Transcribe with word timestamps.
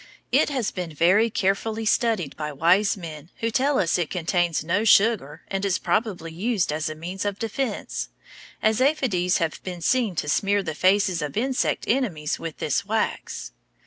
It 0.31 0.49
has 0.49 0.71
been 0.71 0.91
very 0.95 1.29
carefully 1.29 1.85
studied 1.85 2.35
by 2.35 2.51
wise 2.53 2.97
men 2.97 3.29
who 3.35 3.51
tell 3.51 3.77
us 3.77 3.99
it 3.99 4.09
contains 4.09 4.63
no 4.63 4.83
sugar 4.83 5.43
and 5.47 5.63
is 5.63 5.77
probably 5.77 6.33
used 6.33 6.73
as 6.73 6.89
a 6.89 6.95
means 6.95 7.23
of 7.23 7.37
defence, 7.37 8.09
as 8.63 8.81
aphides 8.81 9.37
have 9.37 9.61
been 9.61 9.79
seen 9.81 10.15
to 10.15 10.27
smear 10.27 10.63
the 10.63 10.73
faces 10.73 11.21
of 11.21 11.37
insect 11.37 11.85
enemies 11.87 12.39
with 12.39 12.57
this 12.57 12.83
wax. 12.83 13.51